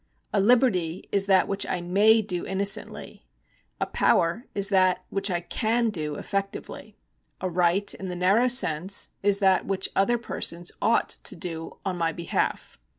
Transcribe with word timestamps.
A 0.33 0.41
liberty 0.41 1.07
is 1.11 1.27
that 1.27 1.47
which 1.47 1.63
I 1.67 1.79
may 1.79 2.23
do 2.23 2.43
inno 2.43 2.61
cently; 2.63 3.21
a 3.79 3.85
power 3.85 4.47
is 4.55 4.69
that 4.69 5.05
which 5.11 5.29
I 5.29 5.41
can 5.41 5.91
do 5.91 6.15
effectively; 6.15 6.97
a 7.39 7.47
right 7.47 7.93
in 7.93 8.07
the 8.07 8.15
narrow 8.15 8.47
sense 8.47 9.09
is 9.21 9.37
that 9.37 9.67
which 9.67 9.89
other 9.95 10.17
persons 10.17 10.71
oucjld 10.81 11.21
to 11.21 11.35
do 11.35 11.77
on 11.85 11.99
my 11.99 12.13
behalf. 12.13 12.79